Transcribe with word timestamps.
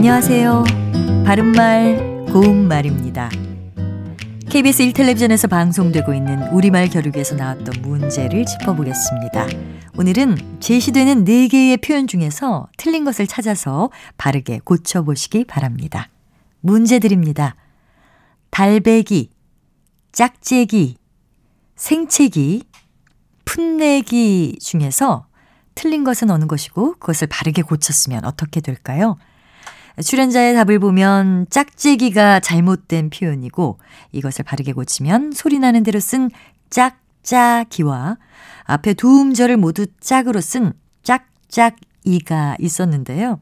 안녕하세요. 0.00 0.64
바른말, 1.26 2.24
고운말입니다. 2.32 3.28
KBS 4.48 4.84
1텔레비전에서 4.84 5.50
방송되고 5.50 6.14
있는 6.14 6.48
우리말 6.54 6.88
겨루기에서 6.88 7.34
나왔던 7.34 7.82
문제를 7.82 8.46
짚어보겠습니다. 8.46 9.46
오늘은 9.98 10.58
제시되는 10.60 11.26
4개의 11.26 11.84
표현 11.84 12.06
중에서 12.06 12.66
틀린 12.78 13.04
것을 13.04 13.26
찾아서 13.26 13.90
바르게 14.16 14.60
고쳐보시기 14.64 15.44
바랍니다. 15.44 16.08
문제 16.62 16.98
드립니다. 16.98 17.54
달배기, 18.48 19.28
짝재기, 20.12 20.96
생채기, 21.76 22.62
풋내기 23.44 24.60
중에서 24.62 25.26
틀린 25.74 26.04
것은 26.04 26.30
어느 26.30 26.46
것이고 26.46 26.94
그것을 26.94 27.26
바르게 27.26 27.60
고쳤으면 27.60 28.24
어떻게 28.24 28.62
될까요? 28.62 29.18
출연자의 30.02 30.54
답을 30.54 30.78
보면 30.78 31.46
짝재기가 31.50 32.40
잘못된 32.40 33.10
표현이고 33.10 33.78
이것을 34.12 34.44
바르게 34.44 34.72
고치면 34.72 35.32
소리나는 35.32 35.82
대로 35.82 36.00
쓴 36.00 36.30
짝짝이와 36.70 38.16
앞에 38.64 38.94
두 38.94 39.20
음절을 39.20 39.56
모두 39.56 39.86
짝으로 40.00 40.40
쓴 40.40 40.72
짝짝이가 41.02 42.56
있었는데요. 42.58 43.40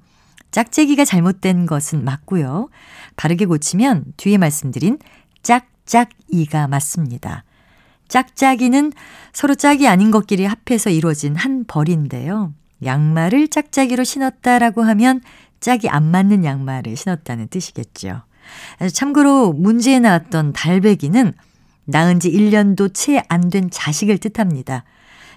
짝재기가 0.51 1.05
잘못된 1.05 1.67
것은 1.67 2.05
맞고요. 2.05 2.69
바르게 3.17 3.45
고치면 3.45 4.15
뒤에 4.17 4.39
말씀드린 4.39 4.99
짝짝이가 5.43 6.69
맞습니다. 6.69 7.45
짝짝이는 8.09 8.93
서로 9.33 9.55
짝이 9.55 9.87
아닌 9.87 10.11
것끼리 10.11 10.47
합해서 10.47 10.89
이루어진 10.89 11.37
한 11.37 11.65
벌인데요. 11.67 12.55
양말을 12.85 13.49
짝짝이로 13.49 14.05
신었다라고 14.05 14.83
하면 14.83 15.21
짝이 15.61 15.89
안 15.89 16.05
맞는 16.11 16.45
양말을 16.45 16.97
신었다는 16.97 17.49
뜻이겠죠. 17.49 18.23
참고로 18.93 19.53
문제에 19.53 19.99
나왔던 19.99 20.53
달배기는 20.53 21.33
낳은 21.85 22.21
지 22.21 22.31
1년도 22.31 22.93
채 22.95 23.23
안 23.29 23.51
된 23.51 23.71
자식을 23.71 24.19
뜻합니다. 24.19 24.85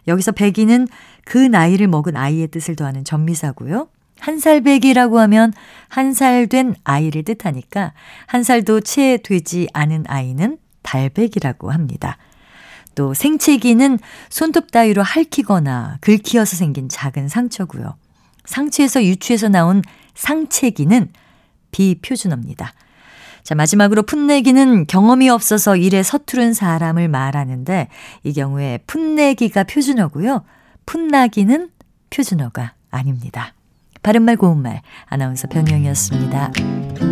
여기서 0.08 0.32
배기는 0.32 0.88
그 1.26 1.38
나이를 1.38 1.88
먹은 1.88 2.18
아이의 2.18 2.48
뜻을 2.50 2.76
더하는 2.76 3.04
전미사고요. 3.06 3.88
한 4.20 4.38
살 4.40 4.62
배기라고 4.62 5.20
하면 5.20 5.52
한 5.88 6.14
살 6.14 6.48
된 6.48 6.76
아이를 6.84 7.24
뜻하니까 7.24 7.94
한 8.28 8.44
살도 8.44 8.82
채 8.82 9.18
되지 9.24 9.68
않은 9.74 10.06
아이는 10.08 10.58
달배기라고 10.84 11.72
합니다. 11.72 12.18
또 12.94 13.14
생채기는 13.14 13.98
손톱 14.30 14.72
따위로 14.72 15.02
핥히거나 15.02 15.98
긁히어서 16.02 16.58
생긴 16.58 16.90
작은 16.90 17.30
상처고요. 17.30 17.96
상처에서 18.46 19.04
유추해서 19.04 19.48
나온 19.50 19.82
상체기는 20.16 21.10
비표준어입니다. 21.72 22.74
자, 23.44 23.56
마지막으로 23.56 24.04
풋내기는 24.04 24.86
경험이 24.88 25.30
없어서 25.30 25.76
일에 25.76 26.04
서투른 26.04 26.54
사람을 26.54 27.08
말하는데 27.08 27.88
이 28.24 28.34
경우에 28.34 28.80
풋내기가 28.88 29.64
표준어고요. 29.64 30.44
풋나기는 30.86 31.70
표준어가 32.10 32.74
아닙니다. 32.92 33.54
바른말 34.04 34.36
고운말 34.38 34.82
아나운서 35.08 35.48
변희영이었습니다. 35.48 37.11